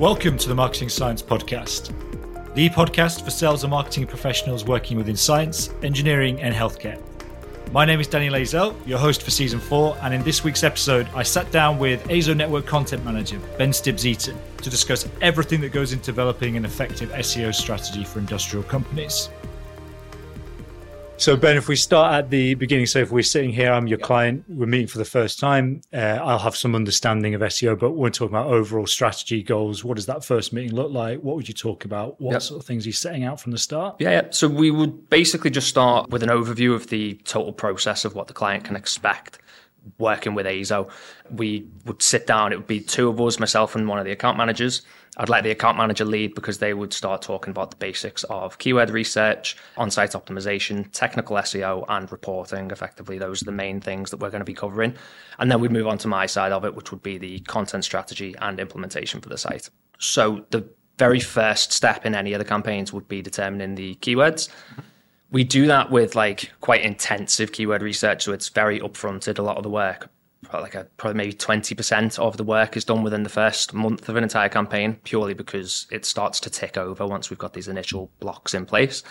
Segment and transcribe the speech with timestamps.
[0.00, 1.92] Welcome to the Marketing Science Podcast,
[2.54, 6.98] the podcast for sales and marketing professionals working within science, engineering, and healthcare.
[7.70, 11.06] My name is Danny Lazel, your host for season four, and in this week's episode,
[11.14, 15.92] I sat down with AZO Network Content Manager Ben Stibbs-Eaton to discuss everything that goes
[15.92, 19.28] into developing an effective SEO strategy for industrial companies.
[21.20, 23.98] So, Ben, if we start at the beginning, so if we're sitting here, I'm your
[23.98, 27.90] client, we're meeting for the first time, uh, I'll have some understanding of SEO, but
[27.90, 29.84] we're talking about overall strategy goals.
[29.84, 31.20] What does that first meeting look like?
[31.20, 32.18] What would you talk about?
[32.22, 32.40] What yep.
[32.40, 33.96] sort of things are you setting out from the start?
[33.98, 34.22] Yeah, yeah.
[34.30, 38.26] So, we would basically just start with an overview of the total process of what
[38.26, 39.40] the client can expect
[39.98, 40.90] working with AZO.
[41.30, 44.12] We would sit down, it would be two of us, myself and one of the
[44.12, 44.82] account managers
[45.16, 48.58] I'd let the account manager lead because they would start talking about the basics of
[48.58, 52.70] keyword research, on site optimization, technical SEO, and reporting.
[52.70, 54.94] Effectively, those are the main things that we're going to be covering.
[55.38, 57.84] And then we'd move on to my side of it, which would be the content
[57.84, 59.68] strategy and implementation for the site.
[59.98, 64.48] So the very first step in any of the campaigns would be determining the keywords.
[65.30, 69.56] We do that with like quite intensive keyword research, so it's very upfronted a lot
[69.56, 70.10] of the work
[70.52, 74.16] like a, probably maybe 20% of the work is done within the first month of
[74.16, 78.10] an entire campaign, purely because it starts to tick over once we've got these initial
[78.20, 79.02] blocks in place.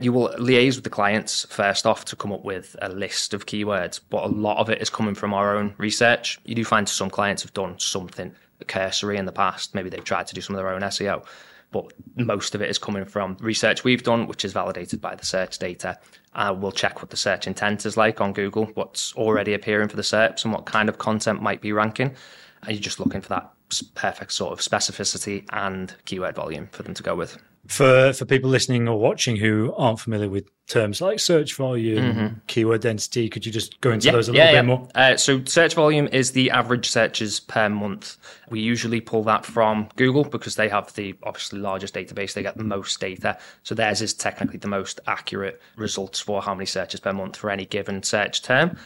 [0.00, 3.46] You will liaise with the clients first off to come up with a list of
[3.46, 6.38] keywords, but a lot of it is coming from our own research.
[6.44, 8.34] You do find some clients have done something
[8.68, 9.74] cursory in the past.
[9.74, 11.26] Maybe they've tried to do some of their own SEO
[11.70, 15.26] but most of it is coming from research we've done, which is validated by the
[15.26, 15.98] search data.
[16.34, 19.96] Uh, we'll check what the search intent is like on Google, what's already appearing for
[19.96, 22.14] the SERPs, and what kind of content might be ranking.
[22.62, 23.52] And you're just looking for that
[23.94, 27.36] perfect sort of specificity and keyword volume for them to go with.
[27.66, 32.34] For for people listening or watching who aren't familiar with terms like search volume, mm-hmm.
[32.46, 34.62] keyword density, could you just go into yeah, those a little yeah, bit yeah.
[34.62, 34.88] more?
[34.94, 38.16] Uh, so search volume is the average searches per month.
[38.50, 42.34] We usually pull that from Google because they have the obviously largest database.
[42.34, 46.54] They get the most data, so theirs is technically the most accurate results for how
[46.54, 48.76] many searches per month for any given search term.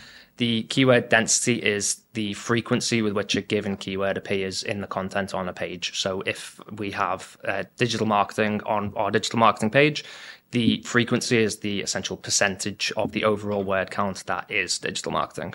[0.41, 5.34] The keyword density is the frequency with which a given keyword appears in the content
[5.34, 6.00] on a page.
[6.00, 10.02] So if we have uh, digital marketing on our digital marketing page,
[10.50, 15.54] the frequency is the essential percentage of the overall word count that is digital marketing,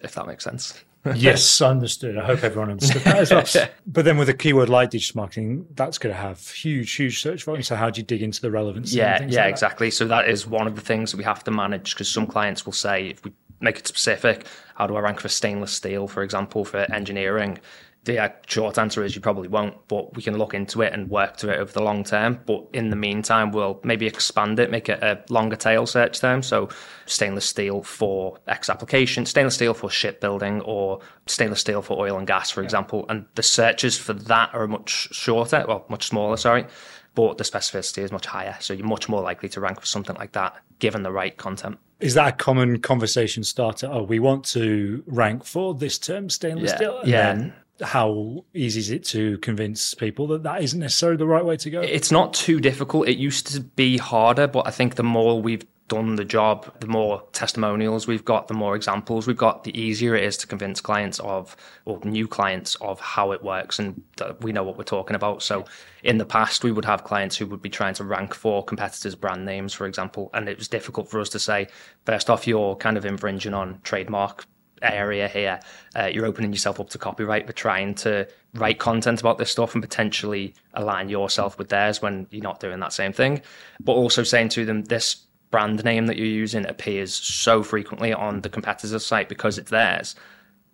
[0.00, 0.82] if that makes sense.
[1.16, 2.16] yes, understood.
[2.16, 3.68] I hope everyone understood that as well.
[3.86, 7.42] but then with a keyword like digital marketing, that's going to have huge, huge search
[7.42, 7.64] volume.
[7.64, 8.94] So how do you dig into the relevance?
[8.94, 9.90] Yeah, yeah, like exactly.
[9.90, 12.64] So that is one of the things that we have to manage because some clients
[12.64, 13.32] will say if we
[13.62, 14.46] make it specific.
[14.74, 17.58] How do I rank for stainless steel, for example, for engineering?
[18.04, 21.08] The uh, short answer is you probably won't, but we can look into it and
[21.08, 22.40] work to it over the long term.
[22.46, 26.42] But in the meantime, we'll maybe expand it, make it a longer tail search term.
[26.42, 26.68] So
[27.06, 32.26] stainless steel for X application, stainless steel for shipbuilding, or stainless steel for oil and
[32.26, 33.06] gas, for example.
[33.08, 36.66] And the searches for that are much shorter, well, much smaller, sorry
[37.14, 38.56] but the specificity is much higher.
[38.60, 41.78] So you're much more likely to rank for something like that given the right content.
[42.00, 43.88] Is that a common conversation starter?
[43.90, 46.76] Oh, we want to rank for this term, stainless yeah.
[46.76, 46.98] steel.
[47.00, 47.50] And yeah.
[47.82, 51.70] How easy is it to convince people that that isn't necessarily the right way to
[51.70, 51.80] go?
[51.80, 53.08] It's not too difficult.
[53.08, 56.86] It used to be harder, but I think the more we've done the job, the
[56.86, 60.80] more testimonials we've got, the more examples we've got, the easier it is to convince
[60.80, 61.54] clients of,
[61.84, 65.42] or new clients of how it works and that we know what we're talking about.
[65.42, 65.66] So
[66.02, 69.14] in the past, we would have clients who would be trying to rank for competitors'
[69.14, 71.68] brand names, for example, and it was difficult for us to say,
[72.06, 74.46] first off, you're kind of infringing on trademark
[74.82, 75.60] area here.
[75.96, 79.74] Uh, you're opening yourself up to copyright, but trying to write content about this stuff
[79.74, 83.42] and potentially align yourself with theirs when you're not doing that same thing.
[83.80, 88.40] But also saying to them, this brand name that you're using appears so frequently on
[88.40, 90.16] the competitor's site because it's theirs,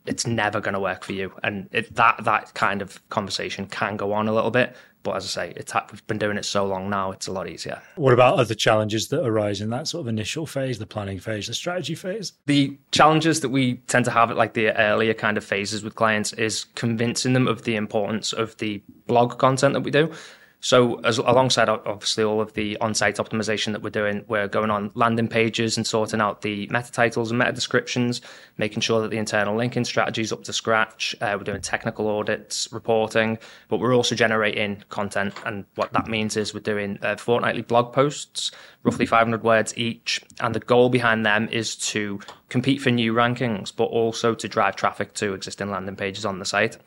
[0.07, 1.33] it's never going to work for you.
[1.43, 4.75] And it, that that kind of conversation can go on a little bit.
[5.03, 7.49] But as I say, it's, we've been doing it so long now, it's a lot
[7.49, 7.81] easier.
[7.97, 11.47] What about other challenges that arise in that sort of initial phase, the planning phase,
[11.47, 12.33] the strategy phase?
[12.47, 15.95] The challenges that we tend to have at like the earlier kind of phases with
[15.95, 20.13] clients is convincing them of the importance of the blog content that we do.
[20.61, 24.91] So, as, alongside obviously all of the on-site optimization that we're doing, we're going on
[24.95, 28.21] landing pages and sorting out the meta titles and meta descriptions,
[28.57, 31.15] making sure that the internal linking strategy is up to scratch.
[31.21, 33.39] Uh, we're doing technical audits, reporting,
[33.69, 35.33] but we're also generating content.
[35.47, 38.51] And what that means is we're doing uh, fortnightly blog posts,
[38.83, 42.19] roughly 500 words each, and the goal behind them is to
[42.49, 46.45] compete for new rankings, but also to drive traffic to existing landing pages on the
[46.45, 46.79] site.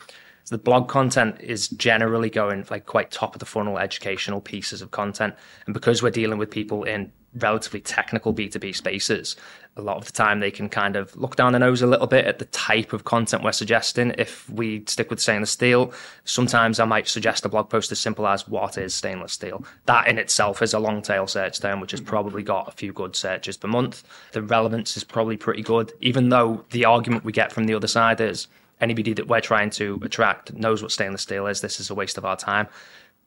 [0.44, 4.82] So the blog content is generally going like quite top of the funnel educational pieces
[4.82, 5.36] of content.
[5.66, 9.36] And because we're dealing with people in relatively technical B2B spaces,
[9.78, 12.08] a lot of the time they can kind of look down the nose a little
[12.08, 14.14] bit at the type of content we're suggesting.
[14.18, 15.94] If we stick with stainless steel,
[16.26, 19.64] sometimes I might suggest a blog post as simple as what is stainless steel.
[19.86, 22.10] That in itself is a long tail search term, which has mm-hmm.
[22.10, 24.04] probably got a few good searches per month.
[24.34, 27.88] The relevance is probably pretty good, even though the argument we get from the other
[27.88, 28.48] side is
[28.82, 31.62] anybody that we're trying to attract knows what stainless steel is.
[31.62, 32.68] This is a waste of our time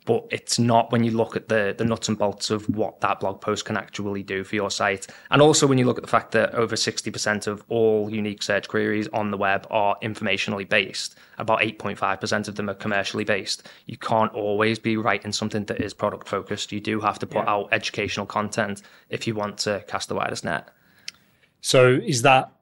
[0.05, 3.21] but it's not when you look at the the nuts and bolts of what that
[3.21, 5.07] blog post can actually do for your site.
[5.31, 8.69] And also when you look at the fact that over 60% of all unique search
[8.69, 13.69] queries on the web are informationally based, about 8.5% of them are commercially based.
[13.87, 16.73] You can't always be writing something that is product focused.
[16.73, 17.53] You do have to put yeah.
[17.53, 20.69] out educational content if you want to cast the widest net.
[21.61, 22.53] So is that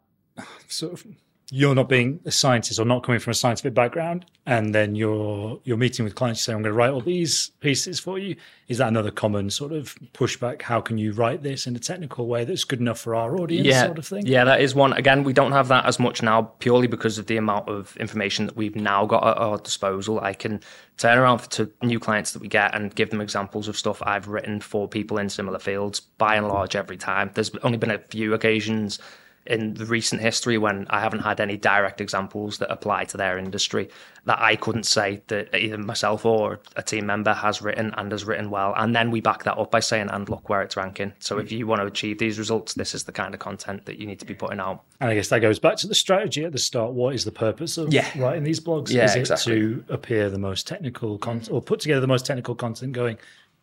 [0.68, 1.06] sort of
[1.54, 5.60] you're not being a scientist or not coming from a scientific background, and then you're
[5.64, 8.36] you're meeting with clients, saying, "I'm going to write all these pieces for you."
[8.68, 10.62] Is that another common sort of pushback?
[10.62, 13.66] How can you write this in a technical way that's good enough for our audience,
[13.66, 14.24] yeah, sort of thing?
[14.24, 14.94] Yeah, that is one.
[14.94, 18.46] Again, we don't have that as much now, purely because of the amount of information
[18.46, 20.20] that we've now got at our disposal.
[20.20, 20.58] I can
[20.96, 24.26] turn around to new clients that we get and give them examples of stuff I've
[24.26, 26.00] written for people in similar fields.
[26.00, 27.30] By and large, every time.
[27.34, 28.98] There's only been a few occasions
[29.46, 33.38] in the recent history when I haven't had any direct examples that apply to their
[33.38, 33.88] industry
[34.24, 38.24] that I couldn't say that either myself or a team member has written and has
[38.24, 38.72] written well.
[38.76, 41.12] And then we back that up by saying, and look where it's ranking.
[41.18, 41.56] So if hmm.
[41.56, 44.20] you want to achieve these results, this is the kind of content that you need
[44.20, 44.84] to be putting out.
[45.00, 46.92] And I guess that goes back to the strategy at the start.
[46.92, 48.08] What is the purpose of yeah.
[48.16, 48.90] writing these blogs?
[48.90, 49.54] Yeah, is it exactly.
[49.54, 53.18] to appear the most technical content or put together the most technical content going,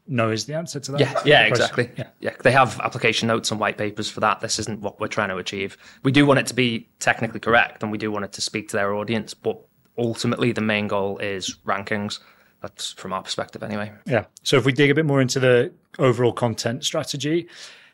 [0.09, 0.99] no is the answer to that.
[0.99, 1.89] Yeah, yeah, exactly.
[1.97, 2.07] Yeah.
[2.19, 4.41] yeah, they have application notes and white papers for that.
[4.41, 5.77] This isn't what we're trying to achieve.
[6.03, 8.69] We do want it to be technically correct, and we do want it to speak
[8.69, 9.33] to their audience.
[9.33, 9.59] But
[9.97, 12.19] ultimately, the main goal is rankings.
[12.61, 13.91] That's from our perspective, anyway.
[14.05, 14.25] Yeah.
[14.43, 17.47] So if we dig a bit more into the overall content strategy,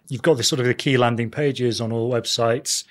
[0.07, 2.85] you've got this sort of the key landing pages on all websites.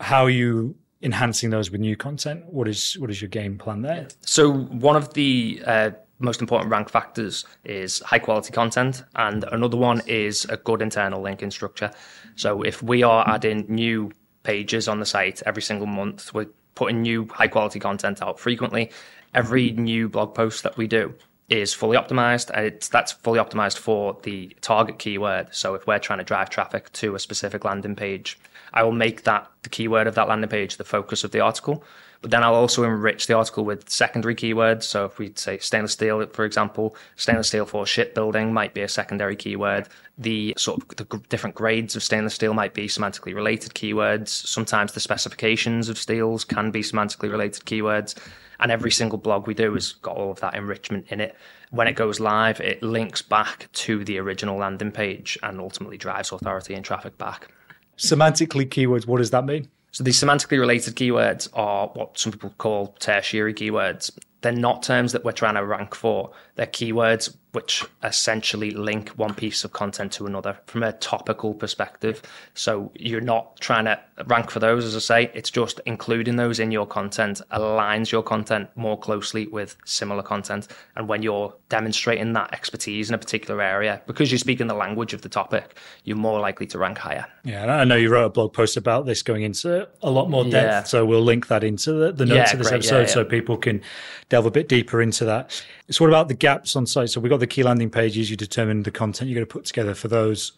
[0.00, 2.44] How are you enhancing those with new content?
[2.46, 4.08] What is what is your game plan there?
[4.22, 9.76] So one of the uh, most important rank factors is high quality content, and another
[9.76, 11.90] one is a good internal linking structure.
[12.36, 14.12] So if we are adding new
[14.42, 18.90] pages on the site every single month, we're putting new high quality content out frequently.
[19.34, 21.14] Every new blog post that we do
[21.48, 22.56] is fully optimized.
[22.56, 25.48] It's, that's fully optimized for the target keyword.
[25.52, 28.38] So if we're trying to drive traffic to a specific landing page,
[28.72, 31.84] I will make that the keyword of that landing page the focus of the article.
[32.22, 34.82] But then I'll also enrich the article with secondary keywords.
[34.82, 38.88] So if we say stainless steel, for example, stainless steel for shipbuilding might be a
[38.88, 39.88] secondary keyword.
[40.18, 44.28] The sort of the different grades of stainless steel might be semantically related keywords.
[44.28, 48.14] Sometimes the specifications of steels can be semantically related keywords.
[48.58, 51.34] And every single blog we do has got all of that enrichment in it.
[51.70, 56.32] When it goes live, it links back to the original landing page and ultimately drives
[56.32, 57.48] authority and traffic back.
[57.96, 59.68] Semantically keywords, what does that mean?
[59.92, 64.10] So these semantically related keywords are what some people call tertiary keywords.
[64.40, 66.30] They're not terms that we're trying to rank for.
[66.54, 72.22] They're keywords which essentially link one piece of content to another from a topical perspective.
[72.54, 76.60] So you're not trying to rank for those, as I say, it's just including those
[76.60, 80.68] in your content aligns your content more closely with similar content.
[80.96, 85.12] And when you're demonstrating that expertise in a particular area, because you're speaking the language
[85.12, 87.26] of the topic, you're more likely to rank higher.
[87.44, 90.30] Yeah, and I know you wrote a blog post about this going into a lot
[90.30, 90.54] more depth.
[90.54, 90.82] Yeah.
[90.84, 92.78] So we'll link that into the, the notes yeah, of this great.
[92.78, 93.82] episode yeah, so people can
[94.28, 95.64] delve a bit deeper into that.
[95.90, 97.10] So what about the gaps on site?
[97.10, 98.30] So we've got the key landing pages.
[98.30, 100.52] You determine the content you're going to put together for those.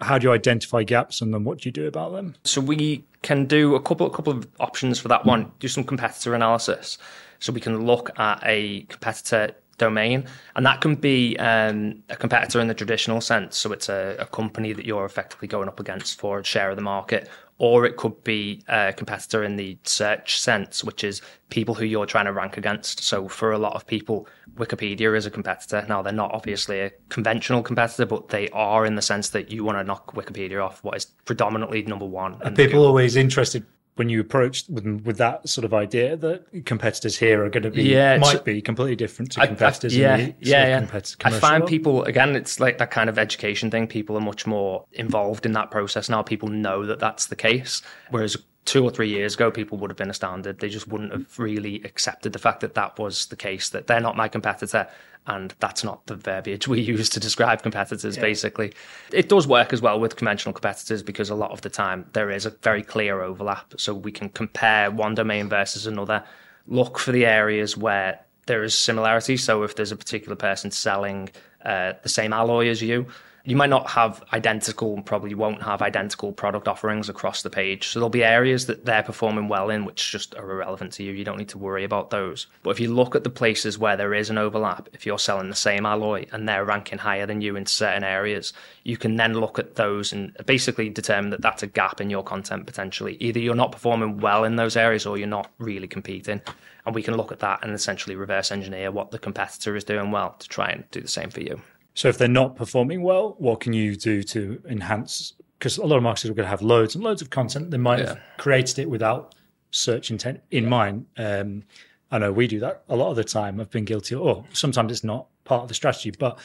[0.00, 2.34] How do you identify gaps and then what do you do about them?
[2.44, 5.52] So we can do a couple, a couple of options for that one.
[5.60, 6.98] Do some competitor analysis.
[7.38, 10.24] So we can look at a competitor domain,
[10.54, 13.56] and that can be um, a competitor in the traditional sense.
[13.56, 16.76] So it's a, a, company that you're effectively going up against for a share of
[16.76, 21.74] the market, or it could be a competitor in the search sense, which is people
[21.74, 23.02] who you're trying to rank against.
[23.02, 25.84] So for a lot of people, Wikipedia is a competitor.
[25.88, 29.64] Now they're not obviously a conventional competitor, but they are in the sense that you
[29.64, 32.34] want to knock Wikipedia off what is predominantly number one.
[32.42, 32.86] Are people Google.
[32.86, 33.64] always interested
[33.96, 37.70] when you approach with with that sort of idea that competitors here are going to
[37.70, 39.94] be yeah, might be completely different to competitors.
[39.94, 41.00] I, I, yeah, yeah, yeah.
[41.24, 43.86] I find people again, it's like that kind of education thing.
[43.86, 46.22] People are much more involved in that process now.
[46.22, 49.96] People know that that's the case, whereas two or three years ago, people would have
[49.96, 50.60] been astounded.
[50.60, 53.70] They just wouldn't have really accepted the fact that that was the case.
[53.70, 54.88] That they're not my competitor
[55.26, 58.22] and that's not the verbiage we use to describe competitors yeah.
[58.22, 58.72] basically.
[59.12, 62.30] It does work as well with conventional competitors because a lot of the time there
[62.30, 63.74] is a very clear overlap.
[63.76, 66.24] So we can compare one domain versus another
[66.66, 69.36] look for the areas where there is similarity.
[69.36, 71.30] So if there's a particular person selling
[71.64, 73.06] uh, the same alloy as you
[73.44, 77.88] you might not have identical, probably won't have identical product offerings across the page.
[77.88, 81.12] So there'll be areas that they're performing well in, which just are irrelevant to you.
[81.12, 82.46] You don't need to worry about those.
[82.62, 85.48] But if you look at the places where there is an overlap, if you're selling
[85.48, 88.52] the same alloy and they're ranking higher than you in certain areas,
[88.84, 92.22] you can then look at those and basically determine that that's a gap in your
[92.22, 93.16] content potentially.
[93.20, 96.40] Either you're not performing well in those areas or you're not really competing.
[96.86, 100.10] And we can look at that and essentially reverse engineer what the competitor is doing
[100.10, 101.60] well to try and do the same for you.
[101.94, 105.34] So if they're not performing well, what can you do to enhance?
[105.58, 107.70] Because a lot of marketers are going to have loads and loads of content.
[107.70, 108.08] They might yeah.
[108.08, 109.34] have created it without
[109.70, 111.06] search intent in mind.
[111.16, 111.64] Um,
[112.10, 113.60] I know we do that a lot of the time.
[113.60, 116.38] I've been guilty, or sometimes it's not part of the strategy, but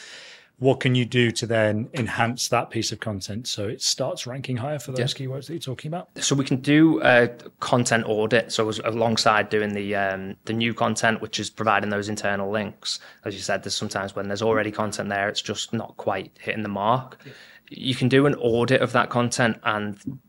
[0.60, 4.58] what can you do to then enhance that piece of content so it starts ranking
[4.58, 5.28] higher for those yeah.
[5.28, 6.10] keywords that you're talking about?
[6.18, 7.28] So we can do a
[7.60, 8.52] content audit.
[8.52, 13.36] So alongside doing the um, the new content, which is providing those internal links, as
[13.36, 16.70] you said, there's sometimes when there's already content there, it's just not quite hitting the
[16.70, 17.20] mark.
[17.24, 17.34] Yeah.
[17.70, 20.20] You can do an audit of that content and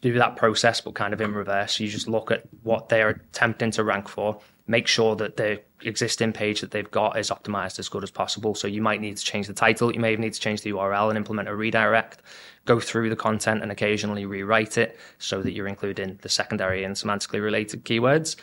[0.00, 1.80] do that process, but kind of in reverse.
[1.80, 6.32] You just look at what they're attempting to rank for, make sure that the existing
[6.32, 8.54] page that they've got is optimized as good as possible.
[8.54, 11.08] So you might need to change the title, you may need to change the URL
[11.08, 12.22] and implement a redirect,
[12.64, 16.96] go through the content and occasionally rewrite it so that you're including the secondary and
[16.96, 18.36] semantically related keywords.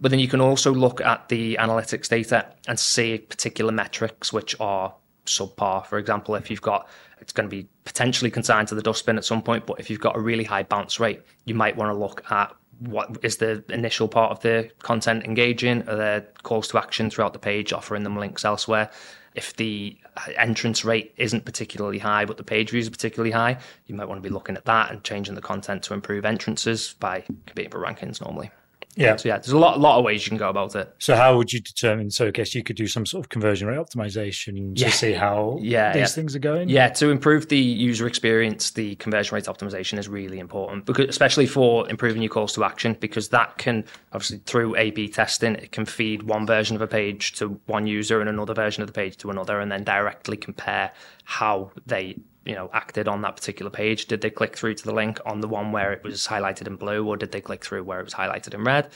[0.00, 4.54] But then you can also look at the analytics data and see particular metrics which
[4.60, 4.94] are
[5.26, 5.86] subpar.
[5.86, 6.88] For example, if you've got
[7.20, 10.00] it's going to be potentially consigned to the dustbin at some point, but if you've
[10.00, 13.62] got a really high bounce rate, you might want to look at what is the
[13.68, 15.88] initial part of the content engaging?
[15.88, 18.90] Are there calls to action throughout the page, offering them links elsewhere?
[19.34, 19.96] If the
[20.36, 24.20] entrance rate isn't particularly high, but the page views are particularly high, you might want
[24.20, 27.78] to be looking at that and changing the content to improve entrances by competing for
[27.78, 28.50] rankings normally.
[28.96, 29.16] Yeah.
[29.16, 30.92] So yeah, there's a lot, lot of ways you can go about it.
[30.98, 32.10] So how would you determine?
[32.10, 34.90] So I guess you could do some sort of conversion rate optimization to yeah.
[34.90, 36.06] see how yeah, these yeah.
[36.06, 36.68] things are going.
[36.68, 41.46] Yeah, to improve the user experience, the conversion rate optimization is really important because, especially
[41.46, 45.84] for improving your calls to action, because that can obviously through A/B testing, it can
[45.84, 49.16] feed one version of a page to one user and another version of the page
[49.18, 50.92] to another, and then directly compare
[51.24, 52.16] how they
[52.50, 54.06] you know acted on that particular page.
[54.06, 56.74] Did they click through to the link on the one where it was highlighted in
[56.74, 58.90] blue or did they click through where it was highlighted in red?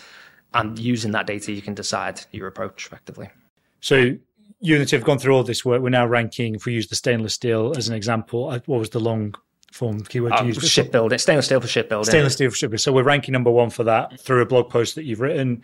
[0.53, 3.31] And using that data you can decide your approach effectively.
[3.81, 4.17] So
[4.59, 5.81] unity have gone through all this work.
[5.81, 8.91] We're now ranking if we use the stainless steel as an example uh, what was
[8.91, 9.37] the long
[9.71, 12.11] form keyword uh, use shipbuilding stainless steel for shipbuilding.
[12.11, 12.79] Stainless steel for shipbuilding.
[12.79, 15.63] So we're ranking number one for that through a blog post that you've written.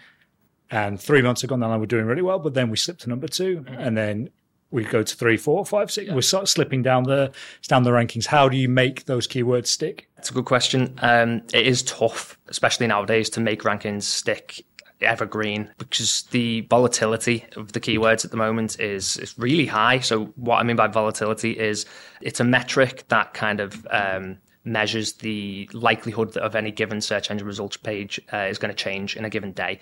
[0.70, 3.26] And three months ago now we're doing really well but then we slipped to number
[3.26, 3.75] 2 mm-hmm.
[3.75, 4.30] and then
[4.71, 6.09] we go to three, four, five, six.
[6.09, 6.15] Yeah.
[6.15, 7.33] We're sort of slipping down the
[7.67, 8.27] down the rankings.
[8.27, 10.09] How do you make those keywords stick?
[10.19, 10.99] It's a good question.
[11.03, 14.65] Um, it is tough, especially nowadays, to make rankings stick
[15.03, 20.00] evergreen because the volatility of the keywords at the moment is is really high.
[20.00, 21.87] So what I mean by volatility is
[22.21, 27.31] it's a metric that kind of um, measures the likelihood that of any given search
[27.31, 29.81] engine results page uh, is going to change in a given day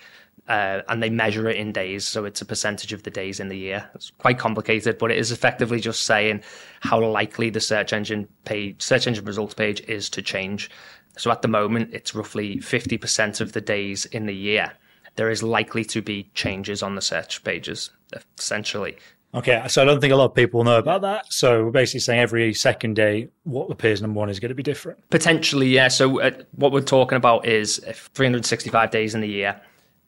[0.48, 2.06] uh, and they measure it in days.
[2.06, 3.88] So it's a percentage of the days in the year.
[3.94, 6.42] It's quite complicated, but it is effectively just saying
[6.80, 10.70] how likely the search engine page, search engine results page is to change.
[11.16, 14.72] So at the moment, it's roughly 50% of the days in the year.
[15.16, 17.90] There is likely to be changes on the search pages,
[18.38, 18.96] essentially.
[19.34, 21.30] Okay, so I don't think a lot of people know about that.
[21.30, 24.62] So we're basically saying every second day, what appears number one is going to be
[24.62, 24.98] different.
[25.10, 25.88] Potentially, yeah.
[25.88, 29.60] So uh, what we're talking about is 365 days in the year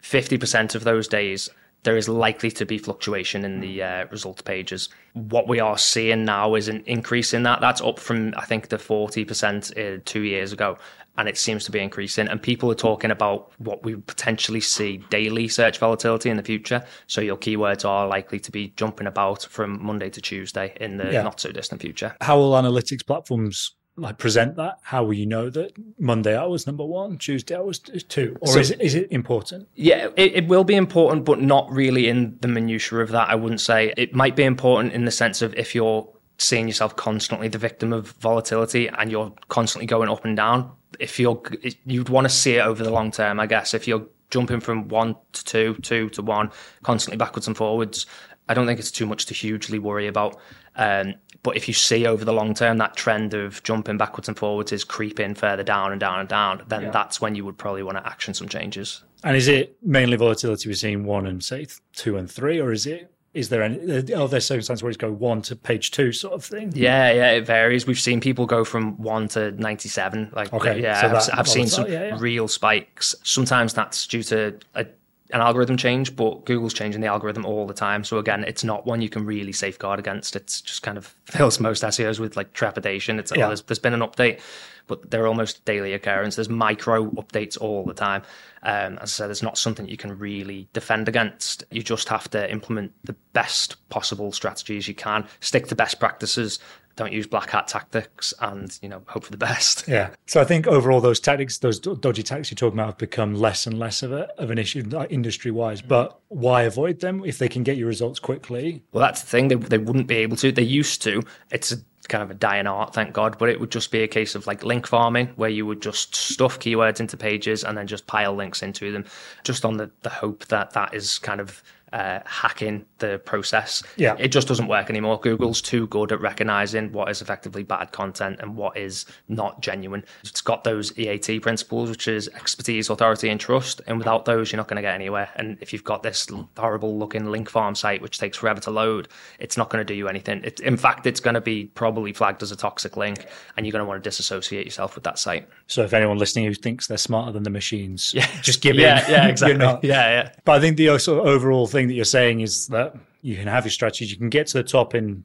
[0.02, 1.50] 50% of those days,
[1.82, 4.88] there is likely to be fluctuation in the uh, results pages.
[5.14, 7.60] What we are seeing now is an increase in that.
[7.60, 10.76] That's up from, I think, the 40% uh, two years ago.
[11.18, 12.28] And it seems to be increasing.
[12.28, 16.84] And people are talking about what we potentially see daily search volatility in the future.
[17.06, 21.12] So your keywords are likely to be jumping about from Monday to Tuesday in the
[21.12, 21.22] yeah.
[21.22, 22.16] not so distant future.
[22.20, 24.78] How will analytics platforms like present that?
[24.82, 28.48] How will you know that Monday I was number one, Tuesday I was two, or
[28.48, 29.68] so, is it is it important?
[29.74, 33.28] Yeah, it, it, will be important, but not really in the minutiae of that.
[33.28, 36.08] I wouldn't say it might be important in the sense of if you're
[36.40, 40.72] seeing yourself constantly the victim of volatility and you're constantly going up and down.
[40.98, 41.40] If you're
[41.84, 43.74] you'd want to see it over the long term, I guess.
[43.74, 46.50] If you're jumping from one to two, two to one,
[46.82, 48.06] constantly backwards and forwards,
[48.48, 50.40] I don't think it's too much to hugely worry about.
[50.76, 54.38] Um, but if you see over the long term that trend of jumping backwards and
[54.38, 56.90] forwards is creeping further down and down and down, then yeah.
[56.90, 59.02] that's when you would probably want to action some changes.
[59.22, 62.86] And is it mainly volatility we're seeing one and say two and three, or is
[62.86, 66.34] it is there any are there circumstances where it's go one to page two sort
[66.34, 66.72] of thing?
[66.74, 67.86] Yeah yeah it varies.
[67.86, 71.68] We've seen people go from one to 97 like okay yeah so i've, I've seen
[71.68, 72.16] some yeah, yeah.
[72.18, 73.14] real spikes.
[73.22, 74.86] Sometimes that's due to a
[75.32, 78.04] an algorithm change, but Google's changing the algorithm all the time.
[78.04, 80.36] So again, it's not one you can really safeguard against.
[80.36, 83.18] It's just kind of fills most SEOs with like trepidation.
[83.18, 83.46] It's like, yeah.
[83.46, 84.40] oh, there's, there's been an update,
[84.86, 86.36] but they're almost daily occurrence.
[86.36, 88.22] There's micro updates all the time.
[88.62, 91.64] Um, as I said, it's not something you can really defend against.
[91.70, 96.58] You just have to implement the best possible strategies you can, stick to best practices,
[97.00, 99.88] don't use black hat tactics and you know hope for the best.
[99.90, 100.10] Yeah.
[100.26, 103.66] So i think overall those tactics those dodgy tactics you're talking about have become less
[103.66, 107.48] and less of, a, of an issue industry wise but why avoid them if they
[107.48, 108.82] can get you results quickly?
[108.92, 109.48] Well that's the thing.
[109.48, 110.52] They, they wouldn't be able to.
[110.52, 111.22] They used to.
[111.50, 111.76] It's a
[112.08, 113.36] kind of a dying art, thank God.
[113.38, 116.14] But it would just be a case of like link farming, where you would just
[116.14, 119.04] stuff keywords into pages and then just pile links into them,
[119.44, 123.82] just on the, the hope that that is kind of uh, hacking the process.
[123.96, 124.16] Yeah.
[124.18, 125.18] It just doesn't work anymore.
[125.20, 130.04] Google's too good at recognizing what is effectively bad content and what is not genuine.
[130.22, 133.80] It's got those EAT principles, which is expertise, authority, and trust.
[133.86, 135.30] And without those, you're not going to get anywhere.
[135.36, 139.08] And if you've got this horrible looking link farm site, which takes forever to load,
[139.38, 140.42] it's not going to do you anything.
[140.44, 143.72] It, in fact, it's going to be probably flagged as a toxic link, and you're
[143.72, 145.48] going to want to disassociate yourself with that site.
[145.66, 148.26] So if anyone listening who thinks they're smarter than the machines, yeah.
[148.42, 149.10] just give yeah, in.
[149.10, 149.88] Yeah, exactly.
[149.88, 150.32] yeah, yeah.
[150.44, 153.46] But I think the sort of overall thing that you're saying is that you can
[153.46, 155.24] have your strategies, you can get to the top in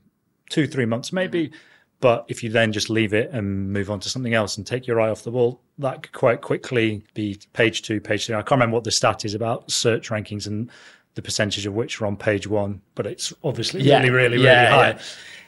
[0.50, 1.48] two, three months maybe.
[1.48, 1.58] Mm-hmm.
[2.02, 4.86] But if you then just leave it and move on to something else and take
[4.86, 8.36] your eye off the ball, that could quite quickly be page two, page three.
[8.36, 10.70] I can't remember what the stat is about search rankings and
[11.16, 14.00] the percentage of which are on page one, but it's obviously yeah.
[14.00, 14.90] really, really, yeah, really high.
[14.90, 15.02] Yeah.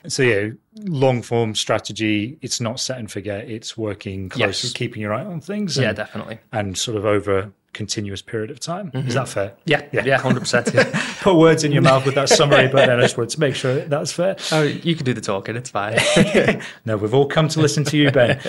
[0.07, 0.49] So yeah,
[0.85, 3.49] long form strategy, it's not set and forget.
[3.49, 4.73] It's working closely, yes.
[4.73, 5.77] keeping your eye on things.
[5.77, 6.39] And, yeah, definitely.
[6.53, 8.91] And sort of over continuous period of time.
[8.91, 9.07] Mm-hmm.
[9.07, 9.53] Is that fair?
[9.65, 10.73] Yeah, yeah, yeah, hundred percent.
[11.21, 13.55] Put words in your mouth with that summary, but then I just wanted to make
[13.55, 14.35] sure that's fair.
[14.51, 15.97] Oh, you can do the talking; it's fine.
[16.85, 18.41] no, we've all come to listen to you, Ben.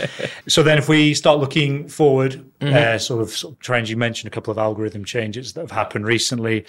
[0.49, 2.75] so then, if we start looking forward, mm-hmm.
[2.75, 5.71] uh, sort of, sort of trying, you mentioned a couple of algorithm changes that have
[5.71, 6.65] happened recently.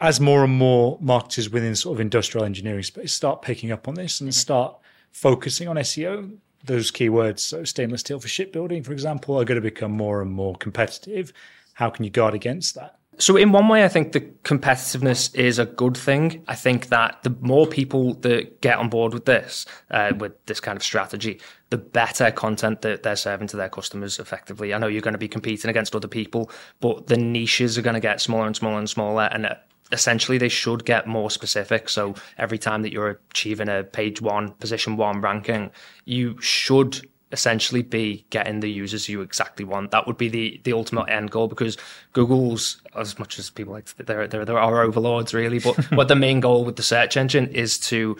[0.00, 3.94] As more and more marketers within sort of industrial engineering space start picking up on
[3.94, 4.40] this and mm-hmm.
[4.40, 4.78] start
[5.12, 9.62] focusing on SEO, those keywords, so stainless steel for shipbuilding, for example, are going to
[9.62, 11.32] become more and more competitive
[11.80, 12.96] how can you guard against that?
[13.16, 16.42] So, in one way, I think the competitiveness is a good thing.
[16.46, 20.60] I think that the more people that get on board with this, uh, with this
[20.60, 21.40] kind of strategy,
[21.70, 24.72] the better content that they're serving to their customers effectively.
[24.72, 27.94] I know you're going to be competing against other people, but the niches are going
[27.94, 29.28] to get smaller and smaller and smaller.
[29.32, 29.54] And uh,
[29.92, 31.88] essentially, they should get more specific.
[31.88, 35.70] So, every time that you're achieving a page one, position one ranking,
[36.04, 39.90] you should essentially be getting the users you exactly want.
[39.90, 41.76] That would be the the ultimate end goal because
[42.12, 46.16] Google's as much as people like they're they're, they're our overlords really, but what the
[46.16, 48.16] main goal with the search engine is to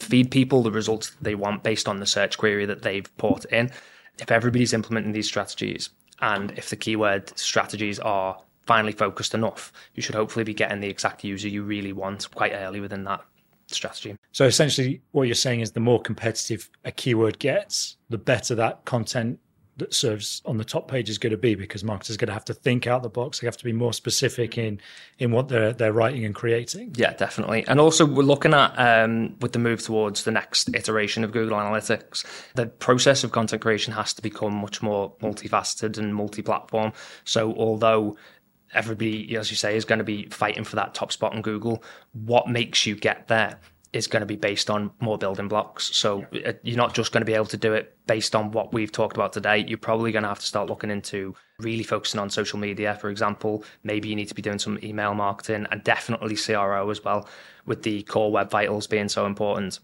[0.00, 3.70] feed people the results they want based on the search query that they've put in.
[4.18, 5.90] If everybody's implementing these strategies
[6.20, 10.88] and if the keyword strategies are finally focused enough, you should hopefully be getting the
[10.88, 13.22] exact user you really want quite early within that
[13.68, 14.16] strategy.
[14.32, 18.84] So essentially, what you're saying is the more competitive a keyword gets, the better that
[18.84, 19.40] content
[19.78, 22.32] that serves on the top page is going to be because marketers are going to
[22.32, 23.40] have to think out the box.
[23.40, 24.80] They have to be more specific in
[25.18, 26.94] in what they're they're writing and creating.
[26.96, 27.64] Yeah, definitely.
[27.68, 31.58] And also, we're looking at um, with the move towards the next iteration of Google
[31.58, 32.24] Analytics,
[32.54, 36.92] the process of content creation has to become much more multifaceted and multi-platform.
[37.24, 38.16] So, although
[38.74, 41.82] everybody, as you say, is going to be fighting for that top spot on Google.
[42.12, 43.58] What makes you get there
[43.92, 45.94] is going to be based on more building blocks.
[45.96, 48.72] So uh, you're not just going to be able to do it based on what
[48.72, 49.64] we've talked about today.
[49.66, 53.10] You're probably going to have to start looking into really focusing on social media, for
[53.10, 53.64] example.
[53.84, 57.28] Maybe you need to be doing some email marketing and definitely CRO as well,
[57.64, 59.78] with the core web vitals being so important.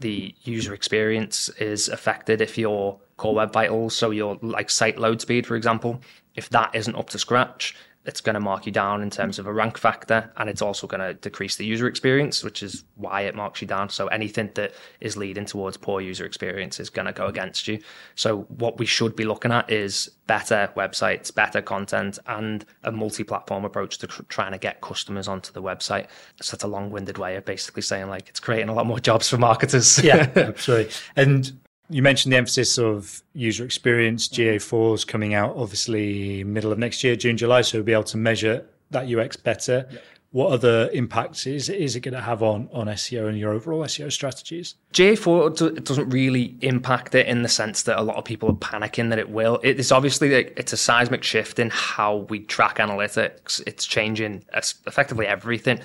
[0.00, 5.20] The user experience is affected if your core web vitals, so your like site load
[5.20, 6.00] speed, for example,
[6.36, 7.74] if that isn't up to scratch,
[8.08, 10.86] it's going to mark you down in terms of a rank factor and it's also
[10.86, 13.90] going to decrease the user experience which is why it marks you down.
[13.90, 17.80] So anything that is leading towards poor user experience is going to go against you.
[18.14, 23.66] So what we should be looking at is better websites better content and a multi-platform
[23.66, 26.06] approach to tr- trying to get customers onto the website.
[26.40, 29.28] So that's a long-winded way of basically saying like it's creating a lot more jobs
[29.28, 30.02] for marketers.
[30.02, 30.94] Yeah absolutely.
[31.14, 34.28] And you mentioned the emphasis of user experience.
[34.28, 34.56] Mm-hmm.
[34.56, 38.04] GA4 is coming out obviously middle of next year, June, July, so we'll be able
[38.04, 39.88] to measure that UX better.
[40.30, 43.80] What other impacts is is it going to have on on SEO and your overall
[43.84, 44.74] SEO strategies?
[44.92, 49.08] GA4 doesn't really impact it in the sense that a lot of people are panicking
[49.08, 49.58] that it will.
[49.62, 53.62] It's obviously it's a seismic shift in how we track analytics.
[53.66, 55.80] It's changing effectively everything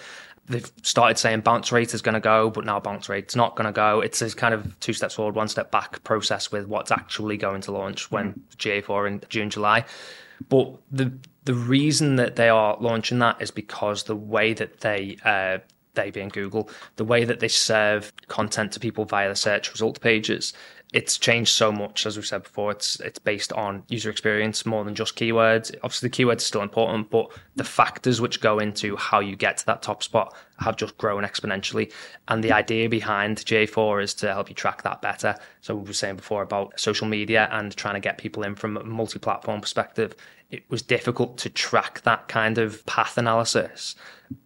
[0.48, 3.66] they've started saying bounce rate is going to go, but now bounce rate's not going
[3.66, 4.02] to go.
[4.02, 7.62] It's a kind of two steps forward, one step back process with what's actually going
[7.62, 9.86] to launch when GA4 in June, July.
[10.50, 11.14] But the
[11.46, 15.60] the reason that they are launching that is because the way that they uh,
[15.94, 20.02] they being Google, the way that they serve content to people via the search result
[20.02, 20.54] pages
[20.94, 22.72] it's changed so much, as we've said before.
[22.72, 25.76] It's it's based on user experience more than just keywords.
[25.84, 29.58] Obviously, the keywords are still important, but the factors which go into how you get
[29.58, 31.92] to that top spot have just grown exponentially.
[32.28, 35.36] And the idea behind GA4 is to help you track that better.
[35.62, 38.78] So we were saying before about social media and trying to get people in from
[38.78, 40.16] a multi-platform perspective.
[40.52, 43.96] It was difficult to track that kind of path analysis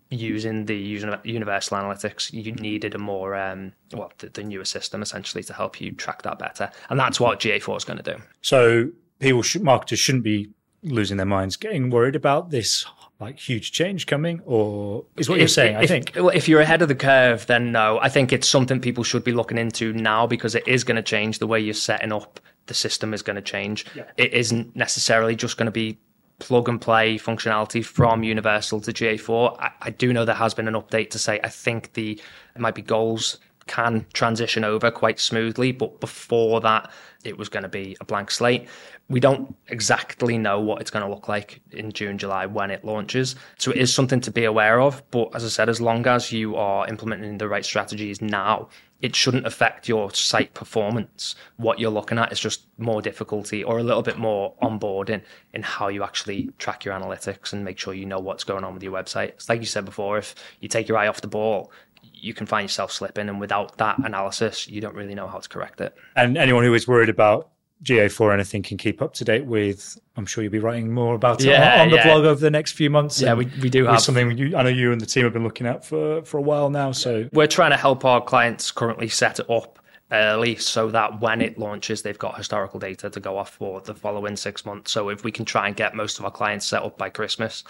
[0.10, 5.43] using the universal analytics, you needed a more um, well the, the, newer system essentially
[5.43, 8.22] to help you track that better, and that's what GA4 is going to do.
[8.41, 8.89] So
[9.20, 10.50] people, should, marketers, shouldn't be
[10.84, 12.86] losing their minds, getting worried about this
[13.20, 15.76] like huge change coming, or is what if, you're saying?
[15.76, 16.12] If, I think.
[16.15, 18.00] If you're ahead of the curve, then no.
[18.00, 21.02] I think it's something people should be looking into now because it is going to
[21.02, 22.39] change the way you're setting up.
[22.67, 23.86] The system is going to change.
[23.96, 24.04] Yeah.
[24.17, 25.98] It isn't necessarily just going to be
[26.39, 29.60] plug and play functionality from Universal to GA4.
[29.60, 32.21] I, I, do know there has been an update to say I think the
[32.56, 36.89] it might be goals can transition over quite smoothly, but before that,
[37.23, 38.67] it was going to be a blank slate.
[39.10, 42.84] We don't exactly know what it's going to look like in June, July when it
[42.84, 43.36] launches.
[43.58, 45.04] So it is something to be aware of.
[45.12, 48.69] But as I said, as long as you are implementing the right strategies now,
[49.02, 51.36] it shouldn't affect your site performance.
[51.58, 55.22] What you're looking at is just more difficulty or a little bit more onboarding
[55.54, 58.74] in how you actually track your analytics and make sure you know what's going on
[58.74, 59.30] with your website.
[59.30, 62.48] It's like you said before, if you take your eye off the ball, you can
[62.48, 65.96] find yourself slipping, and without that analysis, you don't really know how to correct it.
[66.16, 67.52] And anyone who is worried about
[67.84, 70.00] GA4 anything can keep up to date with.
[70.16, 72.04] I'm sure you'll be writing more about it yeah, on, the yeah.
[72.06, 73.22] blog over the next few months.
[73.22, 75.44] Yeah, we, we do have something you, I know you and the team have been
[75.44, 76.92] looking at for, for a while now.
[76.92, 79.80] So we're trying to help our clients currently set it up
[80.12, 83.94] early so that when it launches, they've got historical data to go off for the
[83.94, 84.92] following six months.
[84.92, 87.63] So if we can try and get most of our clients set up by Christmas,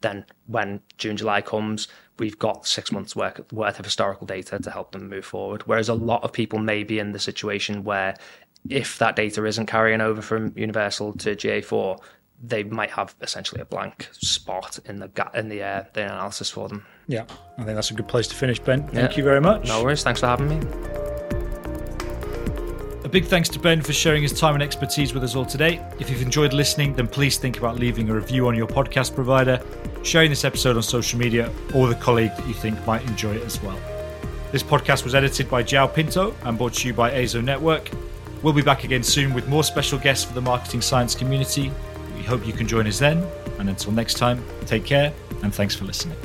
[0.00, 4.70] then when June, July comes, we've got six months worth, worth of historical data to
[4.70, 5.62] help them move forward.
[5.66, 8.14] Whereas a lot of people may be in the situation where
[8.70, 12.00] if that data isn't carrying over from Universal to GA4,
[12.42, 16.68] they might have essentially a blank spot in the in the uh, the analysis for
[16.68, 16.86] them.
[17.06, 17.24] Yeah,
[17.56, 18.86] I think that's a good place to finish, Ben.
[18.88, 19.16] Thank yeah.
[19.16, 19.66] you very much.
[19.66, 20.02] No worries.
[20.02, 20.60] Thanks for having me.
[23.04, 25.82] A big thanks to Ben for sharing his time and expertise with us all today.
[25.98, 29.62] If you've enjoyed listening, then please think about leaving a review on your podcast provider,
[30.02, 33.34] sharing this episode on social media, or with a colleague that you think might enjoy
[33.34, 33.80] it as well.
[34.52, 37.90] This podcast was edited by Joao Pinto and brought to you by Azo Network.
[38.42, 41.72] We'll be back again soon with more special guests for the marketing science community.
[42.16, 43.26] We hope you can join us then.
[43.58, 46.16] And until next time, take care and thanks for listening.